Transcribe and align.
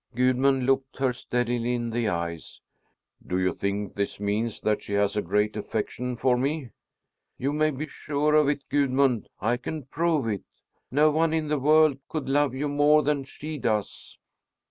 Gudmund 0.15 0.65
looked 0.65 0.97
her 0.97 1.13
steadily 1.13 1.75
in 1.75 1.91
the 1.91 2.09
eyes. 2.09 2.59
"Do 3.23 3.37
you 3.37 3.53
think 3.53 3.93
this 3.93 4.19
means 4.19 4.59
that 4.61 4.81
she 4.81 4.93
has 4.93 5.15
a 5.15 5.21
great 5.21 5.55
affection 5.55 6.17
for 6.17 6.37
me?" 6.37 6.71
"You 7.37 7.53
may 7.53 7.69
be 7.69 7.85
sure 7.85 8.33
of 8.33 8.47
it, 8.47 8.63
Gudmund. 8.67 9.29
I 9.39 9.57
can 9.57 9.83
prove 9.83 10.25
it. 10.27 10.41
No 10.89 11.11
one 11.11 11.33
in 11.33 11.49
the 11.49 11.59
world 11.59 11.99
could 12.09 12.27
love 12.27 12.55
you 12.55 12.67
more 12.67 13.03
than 13.03 13.25
she 13.25 13.59
does." 13.59 14.17